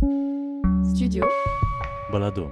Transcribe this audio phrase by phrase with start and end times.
[0.00, 1.24] Studio
[2.10, 2.50] Balado.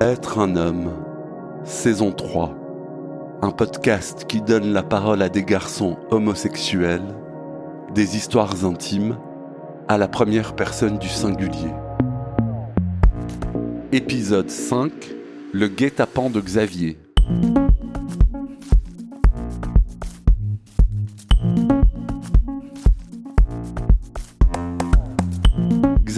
[0.00, 0.90] Être un homme,
[1.62, 2.52] saison 3.
[3.42, 7.14] Un podcast qui donne la parole à des garçons homosexuels,
[7.94, 9.18] des histoires intimes,
[9.86, 11.72] à la première personne du singulier.
[13.92, 14.90] Épisode 5
[15.52, 16.98] Le guet-apens de Xavier.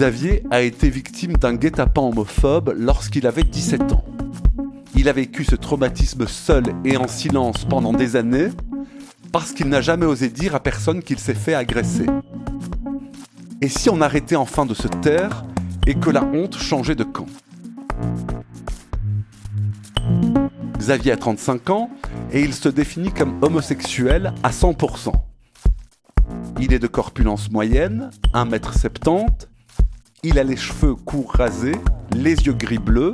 [0.03, 4.03] Xavier a été victime d'un guet-apens homophobe lorsqu'il avait 17 ans.
[4.95, 8.49] Il a vécu ce traumatisme seul et en silence pendant des années
[9.31, 12.05] parce qu'il n'a jamais osé dire à personne qu'il s'est fait agresser.
[13.61, 15.45] Et si on arrêtait enfin de se taire
[15.87, 17.27] et que la honte changeait de camp?
[20.79, 21.89] Xavier a 35 ans
[22.33, 25.13] et il se définit comme homosexuel à 100%.
[26.59, 29.47] Il est de corpulence moyenne, 1m70,
[30.23, 31.75] il a les cheveux courts rasés,
[32.15, 33.13] les yeux gris bleus,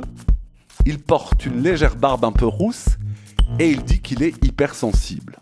[0.86, 2.86] il porte une légère barbe un peu rousse
[3.58, 5.40] et il dit qu'il est hypersensible.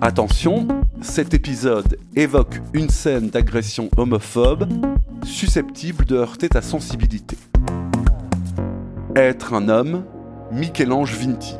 [0.00, 0.68] Attention,
[1.00, 4.68] cet épisode évoque une scène d'agression homophobe
[5.24, 7.36] susceptible de heurter ta sensibilité.
[9.16, 10.04] Être un homme,
[10.52, 11.56] Michel-Ange Vinti.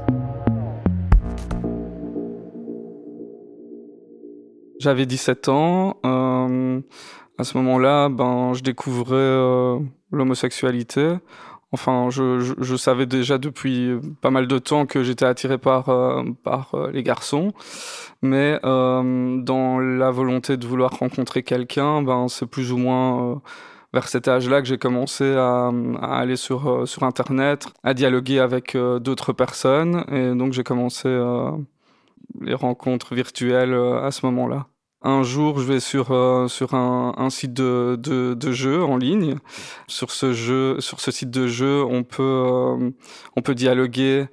[4.78, 5.96] J'avais 17 ans.
[6.06, 6.80] Euh,
[7.38, 9.78] à ce moment-là, ben, je découvrais euh,
[10.12, 11.16] l'homosexualité.
[11.72, 15.88] Enfin, je, je, je, savais déjà depuis pas mal de temps que j'étais attiré par
[15.90, 17.52] euh, par euh, les garçons,
[18.22, 23.42] mais dans la volonté de vouloir rencontrer quelqu'un, ben c'est plus ou moins
[23.92, 28.76] vers cet âge-là que j'ai commencé à, à, aller sur sur internet, à dialoguer avec
[28.76, 31.08] d'autres personnes, et donc j'ai commencé
[32.40, 34.66] les rencontres virtuelles à ce moment-là
[35.02, 38.96] un jour, je vais sur euh, sur un, un site de, de, de jeu en
[38.96, 39.36] ligne.
[39.86, 42.90] Sur ce jeu, sur ce site de jeu, on peut euh,
[43.36, 44.26] on peut dialoguer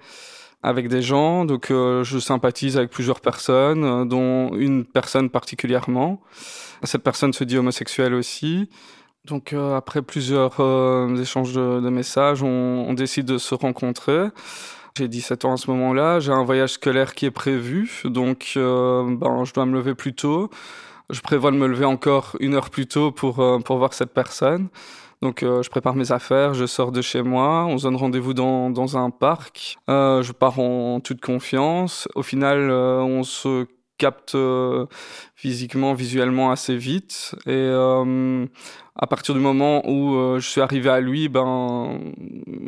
[0.65, 1.45] avec des gens.
[1.45, 6.21] Donc, euh, je sympathise avec plusieurs personnes, euh, dont une personne particulièrement.
[6.83, 8.67] Cette personne se dit homosexuelle aussi.
[9.25, 10.53] Donc, euh, après plusieurs
[11.19, 14.29] échanges de, de messages, on, on, décide de se rencontrer.
[14.97, 19.03] J'ai 17 ans à ce moment-là, j'ai un voyage scolaire qui est prévu, donc euh,
[19.17, 20.49] ben, je dois me lever plus tôt.
[21.09, 24.13] Je prévois de me lever encore une heure plus tôt pour, euh, pour voir cette
[24.13, 24.69] personne.
[25.21, 28.33] Donc euh, je prépare mes affaires, je sors de chez moi, on se donne rendez-vous
[28.33, 29.77] dans, dans un parc.
[29.89, 32.07] Je pars en, toute confiance.
[32.15, 33.65] Au final, on se
[33.97, 34.85] capte euh,
[35.35, 37.35] physiquement, visuellement assez vite.
[37.45, 38.45] Et euh,
[38.95, 41.99] à partir du moment où euh, je suis arrivé à lui, ben,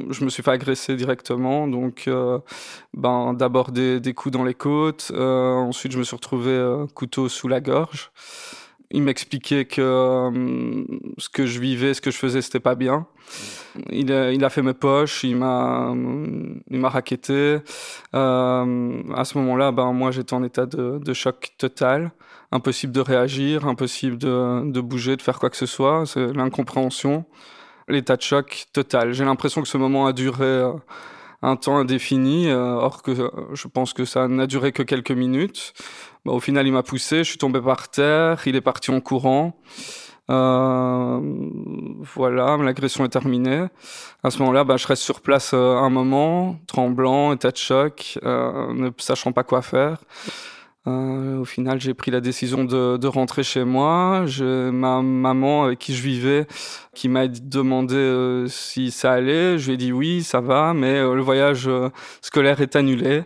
[0.10, 1.68] je me suis fait agresser directement.
[1.68, 2.40] Donc, euh,
[2.94, 5.12] ben, d'abord des, des, coups dans les côtes.
[5.16, 8.12] Ensuite, je me suis retrouvé couteau sous la gorge.
[8.92, 10.32] Il m'expliquait que
[11.18, 13.06] ce que je vivais, ce que je faisais, c'était pas bien.
[13.92, 15.94] Il a, il a fait mes poches, il m'a,
[16.70, 17.58] il m'a raquetté.
[18.16, 22.12] Euh, à ce moment-là, ben moi j'étais en état de, choc total,
[22.54, 26.06] impossible de réagir, impossible de, bouger, de faire quoi que ce soit.
[26.06, 27.26] C'est l'incompréhension,
[27.90, 29.12] l'état de choc total.
[29.12, 30.72] J'ai l'impression que ce moment a duré euh,
[31.42, 33.12] un temps indéfini, euh, or que
[33.54, 35.74] je pense que ça n'a duré que quelques minutes.
[36.28, 39.00] Ben, au final, il m'a poussé, je suis tombé par terre, il est parti en
[39.00, 39.58] courant.
[40.30, 41.22] Euh,
[42.16, 43.68] voilà, l'agression est terminée.
[44.24, 48.20] À ce moment-là, bah, je reste sur place euh, un moment, tremblant, état de choc,
[48.26, 50.04] euh, ne sachant pas quoi faire.
[50.86, 54.24] Euh, au final, j'ai pris la décision de, rentrer chez moi.
[54.26, 56.46] Je, ma maman avec qui je vivais,
[56.94, 61.22] qui m'a demandé si ça allait, je lui ai dit oui, ça va, mais le
[61.22, 61.70] voyage
[62.22, 63.24] scolaire est annulé.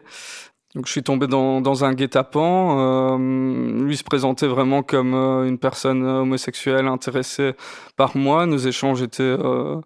[0.76, 2.78] Donc je suis tombé dans, dans un guet-apens.
[2.80, 7.54] Euh, lui se présentait vraiment comme euh, une personne homosexuelle intéressée
[7.98, 8.46] par moi.
[8.46, 9.82] Nos échanges étaient euh,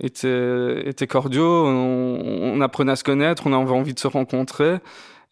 [0.00, 1.66] étaient, étaient cordiaux.
[1.66, 3.46] On, apprenait à se connaître.
[3.46, 4.78] On avait envie de se rencontrer.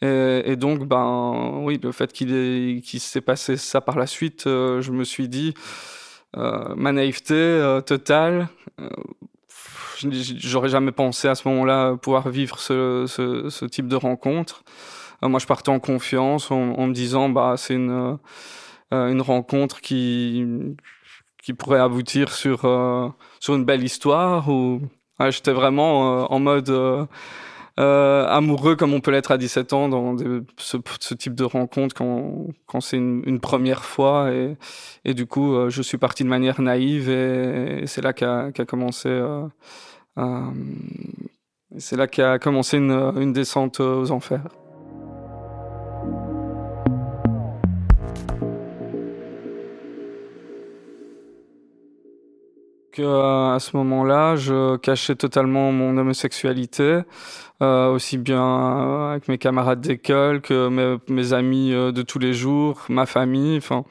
[0.03, 4.81] Et, donc ben oui, le fait qu'il qu'il s'est passé ça par la suite, euh,
[4.81, 5.53] je me suis dit
[6.37, 8.49] euh, ma naïveté euh, totale
[10.39, 14.63] j'aurais jamais pensé à ce moment-là pouvoir vivre ce, type de rencontre.
[15.23, 18.19] Euh, moi, je partais en confiance en, me disant, bah, c'est une,
[18.93, 20.45] euh, rencontre qui,
[21.59, 23.09] pourrait aboutir sur, euh,
[23.41, 24.49] sur une belle histoire.
[24.49, 24.83] Ou
[25.29, 27.09] j'étais vraiment en mode
[27.81, 31.45] euh, amoureux comme on peut l'être à 17 ans dans des, ce, ce, type de
[31.45, 34.31] rencontre quand, quand c'est une, une, première fois.
[34.33, 34.57] Et,
[35.05, 38.53] et du coup, euh, je suis parti de manière naïve et, et c'est là qu'a
[38.53, 39.09] qu commencé.
[39.09, 39.49] Euh,
[41.79, 44.43] c'est là qu'a commencé une, une descente aux enfers.
[52.99, 57.01] À ce moment-là, je cachais totalement mon homosexualité,
[57.63, 62.19] euh, aussi bien euh, avec mes camarades d'école que mes, mes amis euh, de tous
[62.19, 63.59] les jours, ma famille.
[63.59, 63.85] Enfin,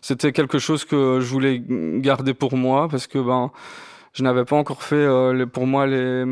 [0.00, 3.50] c'était quelque chose que je voulais garder pour moi parce que ben
[4.12, 6.24] je n'avais pas encore fait les, pour moi les,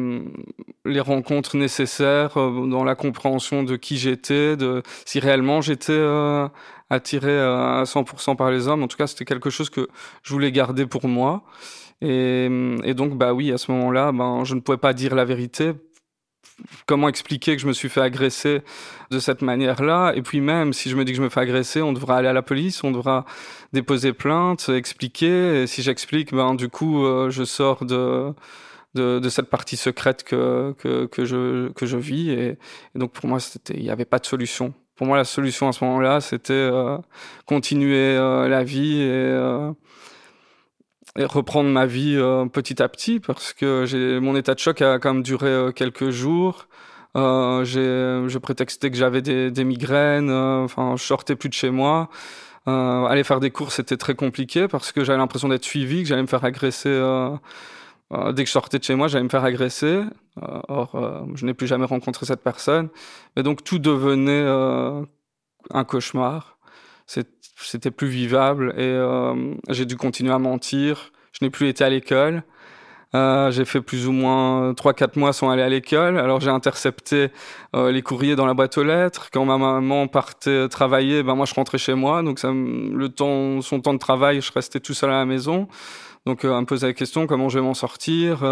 [0.87, 6.00] les rencontres nécessaires dans la compréhension de qui j'étais, de si réellement j'étais
[6.88, 8.82] attiré à 100% par les hommes.
[8.82, 9.88] En tout cas, c'était quelque chose que
[10.23, 11.43] je voulais garder pour moi.
[12.00, 15.73] Et, donc, bah oui, à ce moment-là, ben, je ne pouvais pas dire la vérité.
[16.87, 18.62] Comment expliquer que je me suis fait agresser
[19.11, 20.12] de cette manière-là?
[20.14, 22.29] Et puis même, si je me dis que je me fais agresser, on devra aller
[22.29, 23.25] à la police, on devra
[23.73, 25.62] déposer plainte, expliquer.
[25.62, 28.32] Et si j'explique, ben du coup, euh, je sors de,
[28.94, 32.31] de, cette partie secrète que, que, que, je, que je vis.
[32.31, 32.58] Et,
[32.94, 33.38] donc pour moi,
[33.70, 34.75] il n'y avait pas de solution.
[34.94, 36.99] Pour moi, la solution à ce moment-là, c'était euh,
[37.46, 39.73] continuer euh, la vie et
[41.19, 44.83] et reprendre ma vie euh, petit à petit parce que j'ai mon état de choc
[44.83, 46.67] a quand même duré euh, quelques jours.
[47.17, 50.31] Euh, j'ai je prétextais que j'avais des, des migraines.
[50.31, 52.09] Euh, enfin, je sortais plus de chez moi.
[52.67, 56.23] aller faire des courses c'était très compliqué parce que j'avais l'impression d'être suivi, que j'allais
[56.23, 56.91] me faire agresser.
[58.33, 60.03] dès que je sortais de chez moi, j'allais me faire agresser.
[60.69, 60.91] or,
[61.35, 62.89] je n'ai plus jamais rencontré cette personne.
[63.37, 64.45] Et donc tout devenait
[65.71, 66.54] un cauchemar.
[67.06, 71.12] C'était plus vivable et euh, j'ai dû continuer à mentir.
[71.33, 72.43] Je n'ai plus été à l'école.
[73.15, 76.19] Euh, j'ai fait plus ou moins 3-4 mois sans aller à l'école.
[76.19, 77.29] Alors j'ai intercepté
[77.77, 79.29] euh, les courriers dans la boîte aux lettres.
[79.33, 82.23] Quand ma maman partait travailler, ben moi je rentrais chez moi.
[82.23, 85.69] Donc ça, le temps, son temps de travail, je restais tout seul à la maison.
[86.27, 88.43] Donc euh, me posait la question comment je vais m'en sortir.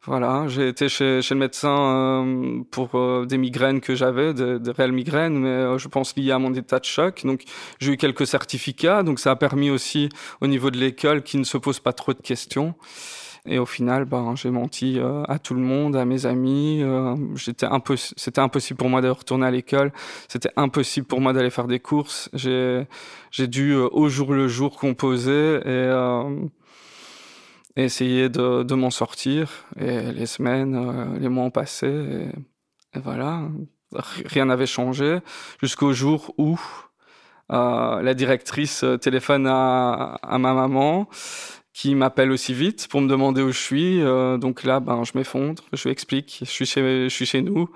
[0.00, 4.34] Euh, voilà, j'ai été chez, chez le médecin euh, pour euh, des migraines que j'avais,
[4.34, 7.22] des, des, réelles migraines, mais euh, je pense liées à mon état de choc.
[7.24, 7.44] Donc
[7.78, 10.08] j'ai eu quelques certificats, donc ça a permis aussi
[10.40, 12.74] au niveau de l'école qui ne se pose pas trop de questions.
[13.46, 16.80] Et au final, ben, j'ai menti euh, à tout le monde, à mes amis.
[16.82, 19.92] Euh, j'étais impossible, c'était impossible pour moi de retourner à l'école.
[20.28, 22.28] C'était impossible pour moi d'aller faire des courses.
[22.34, 22.86] J'ai,
[23.48, 25.90] dû au jour le jour composer et
[27.80, 29.50] et essayer de, de m'en sortir.
[29.78, 31.86] Et les semaines, euh, les mois ont passé,
[32.94, 33.42] et, voilà,
[34.26, 35.18] rien n'avait changé
[35.62, 36.60] jusqu'au jour où
[37.52, 41.08] euh, la directrice téléphone à, à ma maman
[41.72, 44.02] qui m'appelle aussi vite pour me demander où je suis.
[44.02, 47.42] Euh, donc là, ben, je m'effondre, je lui explique, je suis chez, je suis chez
[47.42, 47.70] nous.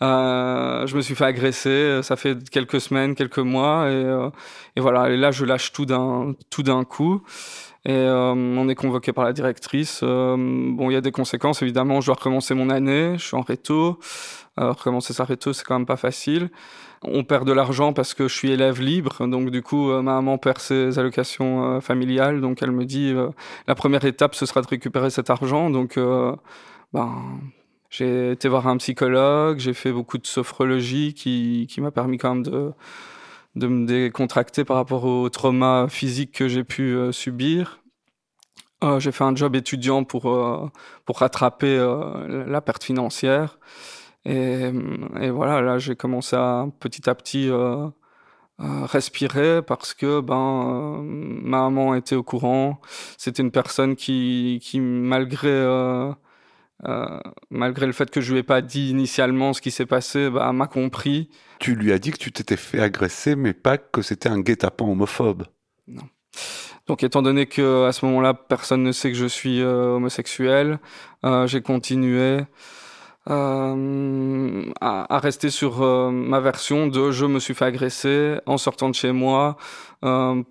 [0.00, 4.30] Euh, je me suis fait agresser, ça fait quelques semaines, quelques mois, et, euh,
[4.76, 5.10] et voilà.
[5.10, 7.22] Et là, je lâche tout d'un, tout d'un coup.
[7.84, 10.00] Et euh, on est convoqué par la directrice.
[10.02, 12.00] Euh, bon, il y a des conséquences, évidemment.
[12.00, 13.14] Je dois recommencer mon année.
[13.16, 13.98] Je suis en réto.
[14.60, 16.50] Euh, recommencer sa réto, c'est quand même pas facile.
[17.02, 19.26] On perd de l'argent parce que je suis élève libre.
[19.26, 22.40] Donc, du coup, ma maman perd ses allocations familiales.
[22.40, 23.14] Donc, elle me dit,
[23.68, 25.70] la première étape, ce sera de récupérer cet argent.
[25.70, 25.96] Donc,
[26.92, 27.12] ben,
[27.90, 29.58] j'ai été voir un psychologue.
[29.58, 32.72] J'ai fait beaucoup de sophrologie qui, qui m'a permis quand même de
[33.58, 37.80] de me décontracter par rapport au trauma physique que j'ai pu euh, subir.
[38.84, 40.70] Euh, j'ai fait un job étudiant pour euh,
[41.04, 41.76] pour rattraper
[42.46, 43.58] la perte financière
[44.24, 44.70] et,
[45.20, 47.50] et voilà là j'ai commencé à petit à petit
[48.60, 52.80] respirer parce que ben ma maman était au courant
[53.16, 55.50] c'était une personne qui qui malgré
[56.86, 57.18] euh,
[57.50, 60.52] malgré le fait que je lui ai pas dit initialement ce qui s'est passé, bah,
[60.52, 61.28] m'a compris.
[61.58, 64.88] Tu lui as dit que tu t'étais fait agresser, mais pas que c'était un guet-apens
[64.88, 65.44] homophobe.
[65.86, 66.04] Non.
[66.86, 70.78] Donc, étant donné que à ce moment-là, personne ne sait que je suis euh, homosexuel,
[71.24, 72.40] euh, j'ai continué
[73.28, 73.74] euh,
[74.80, 78.94] à, rester sur euh, ma version de je me suis fait agresser en sortant de
[78.94, 79.56] chez moi
[80.04, 80.42] euh,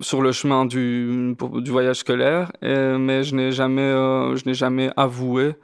[0.00, 4.90] sur le chemin du, du voyage scolaire, mais je n'ai jamais, euh, je n'ai jamais
[4.96, 5.54] avoué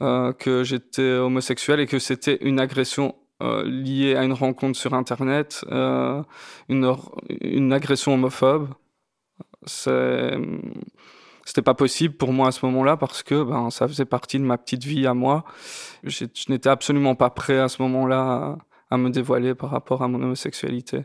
[0.00, 6.96] que j'étais homosexuel et que c'était une agression liée à une rencontre sur Internet, une,
[7.42, 8.68] une agression homophobe.
[9.66, 10.38] C'est
[11.44, 14.44] c'était pas possible pour moi à ce moment-là parce que ben ça faisait partie de
[14.44, 15.44] ma petite vie à moi.
[16.04, 18.56] Je, n'étais absolument pas prêt à ce moment-là
[18.90, 21.04] à, me dévoiler par rapport à mon homosexualité.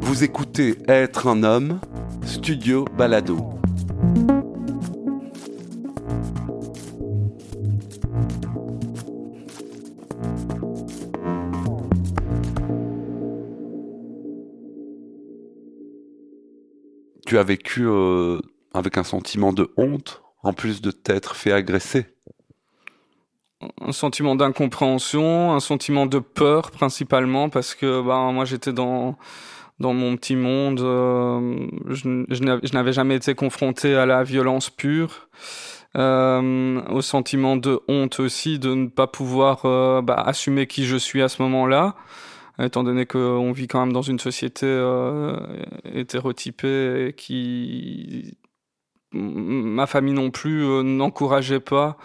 [0.00, 1.80] Vous écoutez Être un homme,
[2.24, 3.57] Studio Balado.
[17.28, 18.40] Tu as vécu euh,
[18.72, 22.06] avec un sentiment de honte, en plus de t'être fait agresser
[23.82, 29.18] Un sentiment d'incompréhension, un sentiment de peur principalement, parce que bah, moi j'étais dans,
[29.78, 35.28] dans mon petit monde, je, je n'avais jamais été confronté à la violence pure.
[35.96, 40.96] Euh, au sentiment de honte aussi de ne pas pouvoir euh, bah, assumer qui je
[40.96, 41.94] suis à ce moment-là,
[42.66, 45.36] étant donné qu'on vit quand même dans une société euh,
[45.84, 48.36] hétérotypée et qui
[49.12, 51.96] ma famille non plus euh, n'encourageait pas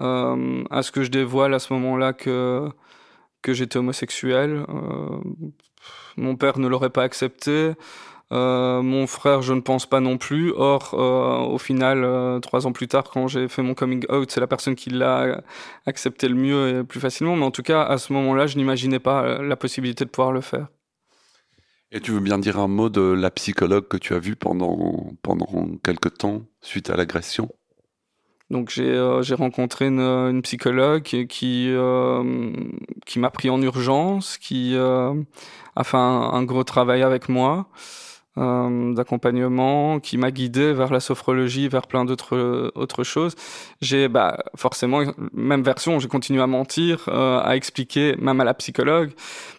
[0.00, 2.68] euh, à ce que je dévoile à ce moment-là que
[3.42, 4.66] que j'étais homosexuel.
[6.16, 7.72] mon père ne l'aurait pas accepté.
[8.32, 10.52] Euh, mon frère, je ne pense pas non plus.
[10.52, 14.30] Or, euh, au final, euh, trois ans plus tard, quand j'ai fait mon coming out,
[14.30, 15.42] c'est la personne qui l'a
[15.86, 17.34] accepté le mieux et plus facilement.
[17.34, 20.40] Mais en tout cas, à ce moment-là, je n'imaginais pas la possibilité de pouvoir le
[20.40, 20.68] faire.
[21.92, 25.12] Et tu veux bien dire un mot de la psychologue que tu as vue pendant,
[25.22, 27.48] pendant quelques temps suite à l'agression?
[28.48, 35.96] Donc j'ai rencontré une, une, psychologue qui qui m'a pris en urgence, qui a fait
[35.96, 37.68] un, un, gros travail avec moi.
[38.38, 43.34] Euh, d'accompagnement qui m'a guidé vers la sophrologie, vers plein d'autres autres choses.
[43.80, 48.54] J'ai bah forcément même version, j'ai continué à mentir, euh, à expliquer même à la
[48.54, 49.10] psychologue.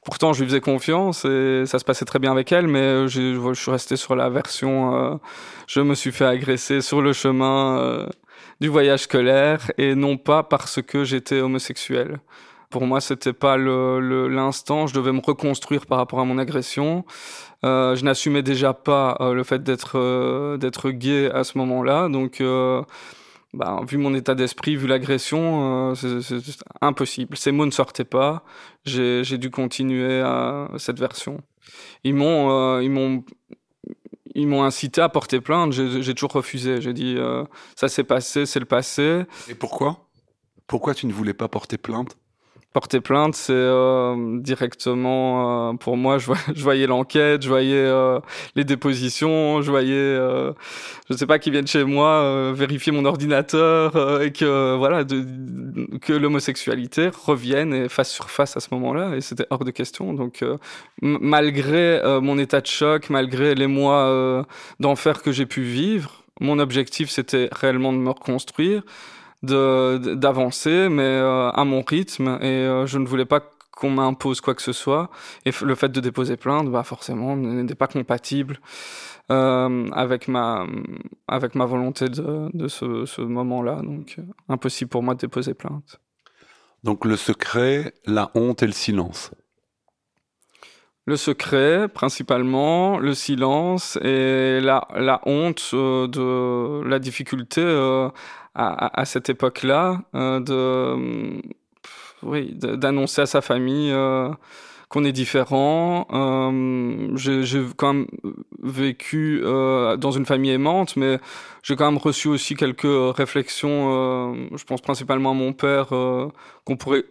[0.06, 3.54] Pourtant, je lui faisais confiance et ça se passait très bien avec elle, mais je,
[3.54, 5.16] suis resté sur la version euh,
[5.68, 8.08] je me suis fait agresser sur le chemin euh,
[8.62, 12.20] du voyage scolaire et non pas parce que j'étais homosexuel.
[12.72, 14.88] Pour moi, c'était pas l'instant.
[14.88, 17.06] Je devais me reconstruire par rapport à mon agression.
[17.64, 22.10] Euh, je n'assumais déjà pas euh, le fait d'être euh, d'être gay à ce moment-là,
[22.10, 22.42] donc
[23.54, 26.20] bah, vu mon état d'esprit, vu l'agression, c'est
[26.80, 27.36] impossible.
[27.36, 28.44] Ces mots ne sortaient pas.
[28.86, 31.42] J'ai dû continuer à cette version.
[32.06, 33.24] Ils m'ont ils m'ont
[34.34, 35.74] ils m'ont incité à porter plainte.
[35.74, 36.80] J'ai toujours refusé.
[36.80, 37.18] J'ai dit
[37.76, 39.24] ça s'est passé, c'est le passé.
[39.50, 40.08] Et pourquoi?
[40.68, 42.16] Pourquoi tu ne voulais pas porter plainte?
[42.74, 46.18] Porter plainte, c'est euh, directement euh, pour moi.
[46.18, 48.20] Je, je voyais l'enquête, je voyais euh,
[48.56, 50.54] les dépositions, je voyais, euh,
[51.10, 55.26] je sais pas, qui viennent chez moi vérifier mon ordinateur et que voilà, de,
[56.00, 59.16] que l'homosexualité revienne et fasse surface à ce moment-là.
[59.16, 60.14] Et c'était hors de question.
[60.14, 60.44] Donc,
[61.02, 64.46] malgré mon état de choc, malgré les mois
[64.80, 68.84] d'enfer que j'ai pu vivre, mon objectif c'était réellement de me reconstruire
[69.44, 72.38] de d'avancer, mais euh, à mon rythme.
[72.42, 75.10] Et euh, je ne voulais pas qu'on m'impose quoi que ce soit.
[75.46, 78.60] Et le fait de déposer plainte, bah forcément, n'était pas compatible
[79.32, 80.66] euh, avec ma
[81.28, 83.82] avec ma volonté de, de ce, ce moment-là.
[83.82, 84.18] Donc,
[84.50, 86.00] impossible pour moi de déposer plainte.
[86.84, 89.32] Donc le secret, la honte et le silence.
[91.06, 97.62] Le secret, principalement, le silence et la, la honte de la difficulté
[98.56, 101.42] à, à, cette époque-là, euh, de,
[102.24, 104.30] oui, d'annoncer à sa famille euh,
[104.92, 106.06] qu'on est différent.
[106.12, 108.08] Euh, j'ai quand même
[108.62, 111.18] vécu euh, dans une famille aimante, mais
[111.64, 114.34] j'ai quand même reçu aussi quelques réflexions.
[114.34, 117.06] Euh, je pense principalement à mon père, qu'on pourrait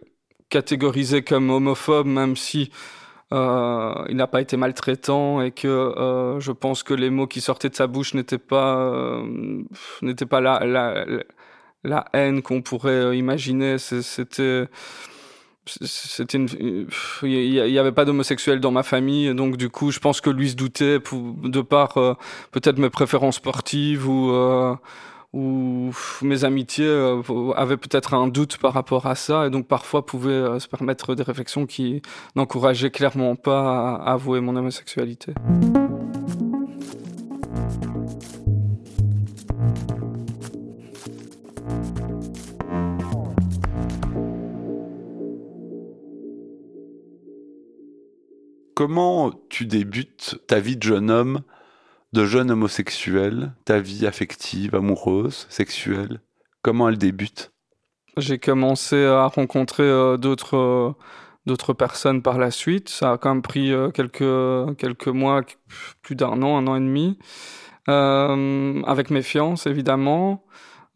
[0.49, 2.69] catégoriser comme homophobe, même si
[3.33, 7.39] euh, il n'a pas été maltraitant et que euh, je pense que les mots qui
[7.39, 9.63] sortaient de sa bouche n'étaient pas euh,
[10.01, 11.05] n'étaient pas la, la,
[11.83, 13.77] la haine qu'on pourrait imaginer.
[13.77, 14.67] C'était
[15.65, 16.87] c'était une...
[17.23, 20.49] il y avait pas d'homosexuel dans ma famille donc du coup je pense que lui
[20.49, 21.93] se doutait de par
[22.51, 24.31] peut-être mes préférences sportives ou
[25.33, 27.21] où mes amitiés euh,
[27.55, 31.15] avaient peut-être un doute par rapport à ça et donc parfois pouvaient euh, se permettre
[31.15, 32.01] des réflexions qui
[32.35, 35.33] n'encourageaient clairement pas à avouer mon homosexualité.
[48.73, 51.41] Comment tu débutes ta vie de jeune homme
[52.13, 56.21] de jeune homosexuel, ta vie affective, amoureuse, sexuelle,
[56.61, 57.51] comment elle débute?
[58.17, 60.93] J'ai commencé à rencontrer euh, d'autres euh,
[61.45, 62.89] d'autres personnes par la suite.
[62.89, 65.41] Ça a quand même pris euh, quelques quelques mois,
[66.01, 67.17] plus d'un an, un an et demi,
[67.87, 70.43] avec méfiance évidemment.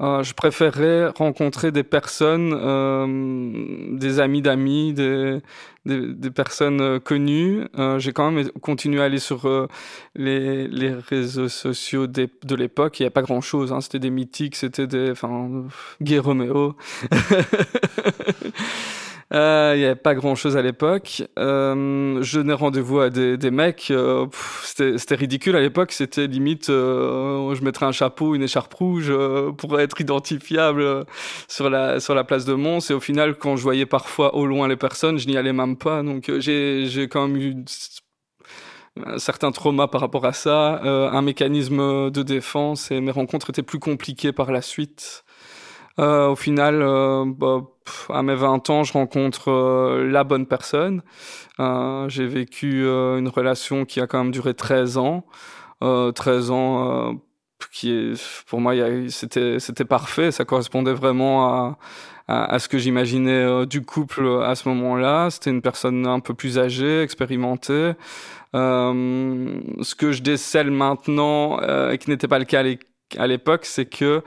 [0.01, 5.39] Euh, je préférerais rencontrer des personnes, euh, des amis d'amis, des,
[5.85, 7.65] des, des, personnes euh, connues.
[7.79, 9.67] Euh, j'ai quand même continué à aller sur euh,
[10.13, 12.99] les, les réseaux sociaux de l'époque.
[12.99, 13.71] Il n'y a pas grand-chose.
[13.71, 13.79] Hein.
[13.79, 15.11] C'était des mythiques, c'était des...
[15.11, 15.63] Enfin,
[16.01, 16.75] Gay Romeo.
[19.33, 21.23] Euh, il n'y avait pas grand chose à l'époque.
[21.39, 23.87] Euh, je n'ai rendez-vous à des, des mecs.
[23.89, 24.27] Euh,
[24.63, 25.91] c'était ridicule à l'époque.
[25.91, 29.11] C'était limite, je mettrais un chapeau, une écharpe rouge
[29.57, 31.05] pour être identifiable
[31.47, 32.89] sur la sur la place de Mons.
[32.89, 35.75] Et au final, quand je voyais parfois au loin les personnes, je n'y allais même
[35.77, 36.03] pas.
[36.03, 37.55] Donc j'ai j'ai quand même eu
[39.03, 43.49] un certain trauma par rapport à ça, euh, un mécanisme de défense et mes rencontres
[43.49, 45.24] étaient plus compliquées par la suite.
[45.99, 47.61] Euh, au final, euh, bah,
[48.09, 51.01] à mes 20 ans, je rencontre euh, la bonne personne.
[51.59, 55.25] Euh, j'ai vécu une relation qui a quand même duré 13 ans.
[55.81, 57.21] 13 ans
[57.71, 58.73] qui est, pour moi,
[59.09, 60.31] c'était, c'était parfait.
[60.31, 61.77] Ça correspondait vraiment à,
[62.27, 65.29] à, ce que j'imaginais du couple à ce moment-là.
[65.29, 67.93] C'était une personne un peu plus âgée, expérimentée.
[68.55, 72.63] Euh, ce que je décèle maintenant euh, et qui n'était pas le cas à
[73.27, 74.23] l'époque, c'est que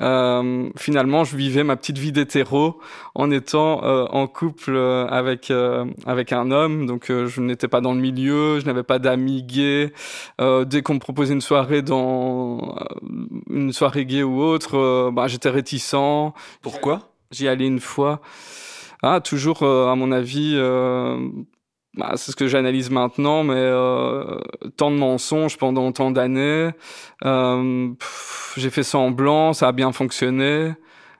[0.00, 2.80] euh, finalement, je vivais ma petite vie d'hétéro
[3.14, 6.86] en étant euh, en couple euh, avec euh, avec un homme.
[6.86, 9.92] Donc, je n'étais pas dans le milieu, je n'avais pas d'amis gays.
[10.38, 12.76] dès qu'on me proposait une soirée dans
[13.50, 15.94] une soirée gay ou autre, bah, j'étais réticent.
[16.62, 17.12] Pourquoi?
[17.30, 18.20] J'y allais une fois.
[19.02, 20.56] Ah, toujours, à mon avis,
[21.96, 24.38] bah, c'est ce que j'analyse maintenant, mais euh,
[24.76, 26.70] tant de mensonges pendant tant d'années,
[27.24, 27.90] euh,
[28.56, 30.72] j'ai fait semblant, ça a bien fonctionné.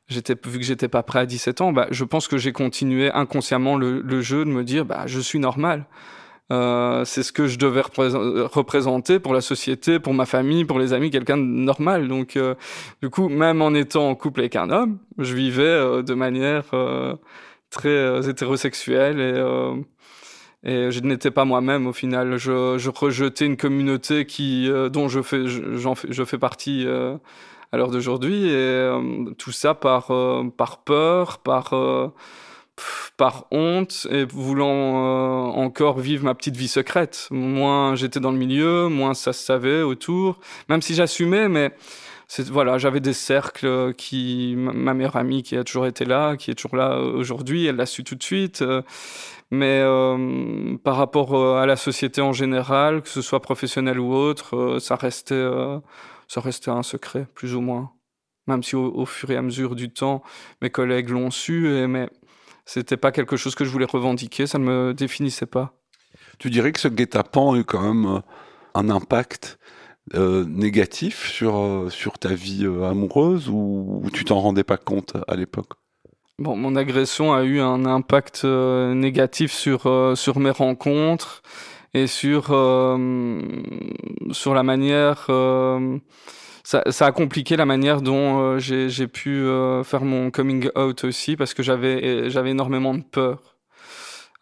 [0.08, 3.10] J'étais vu que j'étais pas prêt à 17 ans, bah, je pense que j'ai continué
[3.12, 5.86] inconsciemment le, jeu de me dire, bah, je suis normal.
[6.52, 10.92] Euh, c'est ce que je devais représenter pour la société, pour ma famille, pour les
[10.92, 12.08] amis, quelqu'un de normal.
[12.08, 12.54] Donc, euh,
[13.02, 16.64] du coup, même en étant en couple avec un homme, je vivais euh, de manière
[16.74, 17.14] euh,
[17.70, 19.32] très hétérosexuelle et
[20.64, 22.36] et je n'étais pas moi-même au final.
[22.36, 26.84] Je, je, rejetais une communauté qui, euh, dont je fais, j'en fais, je fais partie
[26.86, 27.16] euh,
[27.72, 28.46] à l'heure d'aujourd'hui.
[28.46, 30.12] Et euh, tout ça par,
[30.56, 31.74] par peur, par,
[33.16, 37.26] par honte et voulant encore vivre ma petite vie secrète.
[37.32, 40.38] Moins j'étais dans le milieu, moins ça se savait autour.
[40.68, 41.72] Même si j'assumais, mais
[42.40, 46.54] voilà, j'avais des cercles qui, ma meilleure amie qui a toujours été là, qui est
[46.54, 48.64] toujours là aujourd'hui, elle l'a su tout de suite.
[49.52, 54.14] Mais euh, par rapport euh, à la société en général, que ce soit professionnel ou
[54.14, 55.78] autre, euh, ça restait, euh,
[56.26, 57.92] ça restait un secret, plus ou moins.
[58.46, 60.22] Même si au, au, fur et à mesure du temps,
[60.62, 62.08] mes collègues l'ont su, et, mais
[62.64, 65.74] c'était pas quelque chose que je voulais revendiquer, ça ne me définissait pas.
[66.38, 68.22] Tu dirais que ce guet-apens a eu quand même
[68.72, 69.58] un impact
[70.14, 75.74] euh, négatif sur, sur ta vie amoureuse ou, tu t'en rendais pas compte à l'époque?
[76.38, 81.42] Bon, mon agression a eu un impact euh, négatif sur euh, sur mes rencontres
[81.94, 83.40] et sur euh,
[84.32, 85.26] sur la manière.
[85.28, 85.98] Euh,
[86.64, 89.44] ça, ça, a compliqué la manière dont euh, j'ai pu
[89.84, 93.51] faire mon coming out aussi parce que j'avais énormément de peur.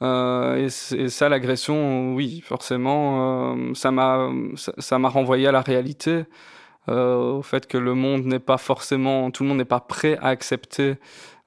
[0.02, 6.24] Et, et, ça, l'agression, oui, forcément, ça m'a ça m'a renvoyé à la réalité.
[6.88, 10.28] au fait que le monde n'est pas forcément, tout le monde n'est pas prêt à
[10.28, 10.96] accepter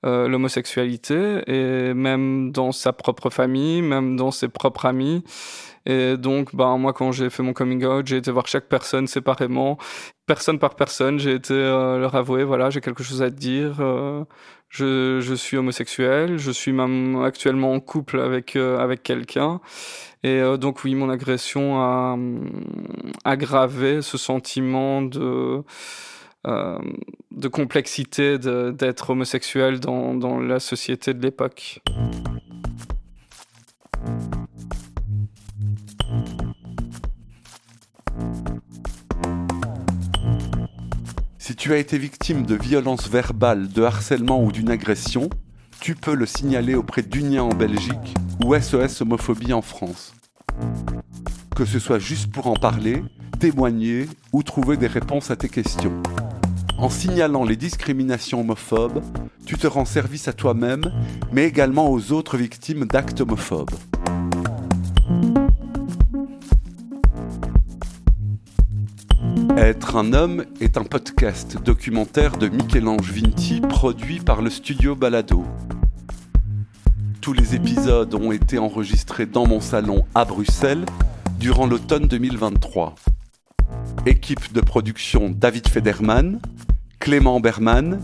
[0.06, 5.24] euh, l'homosexualité et même dans sa propre famille, même dans ses propres amis.
[5.86, 9.08] Et donc, ben, moi, quand j'ai fait mon coming out, j'ai été voir chaque personne
[9.08, 9.78] séparément,
[10.25, 11.19] personne par personne.
[11.19, 13.77] J'ai été euh, leur avouer, voilà, j'ai quelque chose à te dire.
[13.79, 14.23] Euh,
[14.69, 19.62] je, suis homosexuel, je suis même actuellement en couple avec euh, avec quelqu'un.
[20.23, 22.17] Et donc, oui, mon agression a
[23.25, 25.63] aggravé ce sentiment de
[26.45, 31.81] de complexité d'être homosexuel dans, dans, la société de l'époque.
[41.63, 45.30] Tu as été victime de violences verbales, de harcèlement ou d'une agression,
[45.80, 50.13] tu peux le signaler auprès d'Unia en Belgique ou SOS Homophobie en France.
[51.56, 53.02] Que ce soit juste pour en parler,
[53.39, 56.04] témoigner ou trouver des réponses à tes questions.
[56.78, 59.02] En signalant les discriminations homophobes,
[59.45, 60.91] tu te rends service à toi-même,
[61.32, 63.71] mais également aux autres victimes d'actes homophobes.
[69.58, 75.46] Être un homme est un podcast documentaire de Michel-Ange Vinti produit par le studio Balado.
[77.22, 80.86] Tous les épisodes ont été enregistrés dans mon salon à Bruxelles
[81.39, 82.96] durant l'automne 2023.
[84.08, 86.42] Équipe de production David Federman,
[87.00, 88.00] Clément Berman,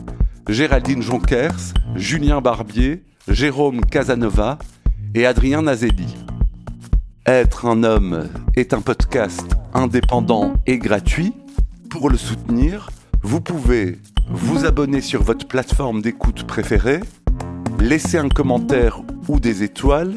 [0.47, 4.59] Géraldine Jonkers, Julien Barbier, Jérôme Casanova
[5.15, 6.15] et Adrien Nazelli.
[7.29, 11.31] Être un homme est un podcast indépendant et gratuit.
[11.91, 12.89] Pour le soutenir,
[13.21, 13.99] vous pouvez
[14.31, 17.01] vous abonner sur votre plateforme d'écoute préférée,
[17.79, 20.15] laisser un commentaire ou des étoiles,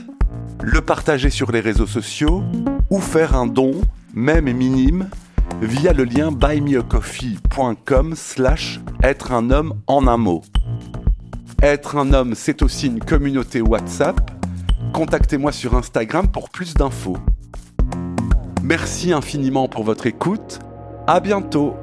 [0.63, 2.43] le partager sur les réseaux sociaux
[2.89, 3.73] ou faire un don,
[4.15, 5.11] même minime,
[5.61, 10.41] via le lien buymeacoffee.com slash être un homme en un mot.
[11.63, 14.32] Être un homme, c'est aussi une communauté WhatsApp.
[14.93, 17.17] Contactez-moi sur Instagram pour plus d'infos.
[18.63, 20.59] Merci infiniment pour votre écoute.
[21.07, 21.75] À bientôt.